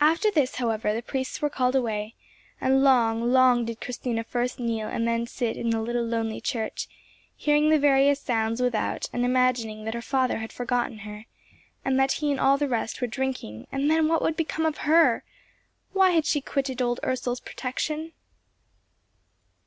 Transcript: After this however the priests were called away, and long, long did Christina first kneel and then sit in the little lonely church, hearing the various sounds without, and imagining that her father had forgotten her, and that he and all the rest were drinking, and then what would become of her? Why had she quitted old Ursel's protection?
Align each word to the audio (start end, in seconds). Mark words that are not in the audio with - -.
After 0.00 0.30
this 0.30 0.54
however 0.54 0.94
the 0.94 1.02
priests 1.02 1.42
were 1.42 1.50
called 1.50 1.76
away, 1.76 2.14
and 2.62 2.82
long, 2.82 3.30
long 3.30 3.66
did 3.66 3.78
Christina 3.78 4.24
first 4.24 4.58
kneel 4.58 4.88
and 4.88 5.06
then 5.06 5.26
sit 5.26 5.58
in 5.58 5.68
the 5.68 5.82
little 5.82 6.02
lonely 6.06 6.40
church, 6.40 6.88
hearing 7.36 7.68
the 7.68 7.78
various 7.78 8.18
sounds 8.18 8.62
without, 8.62 9.10
and 9.12 9.22
imagining 9.22 9.84
that 9.84 9.92
her 9.92 10.00
father 10.00 10.38
had 10.38 10.50
forgotten 10.50 11.00
her, 11.00 11.26
and 11.84 12.00
that 12.00 12.12
he 12.12 12.30
and 12.30 12.40
all 12.40 12.56
the 12.56 12.66
rest 12.68 13.02
were 13.02 13.06
drinking, 13.06 13.66
and 13.70 13.90
then 13.90 14.08
what 14.08 14.22
would 14.22 14.34
become 14.34 14.64
of 14.64 14.78
her? 14.88 15.24
Why 15.92 16.12
had 16.12 16.24
she 16.24 16.40
quitted 16.40 16.80
old 16.80 16.98
Ursel's 17.04 17.40
protection? 17.40 18.12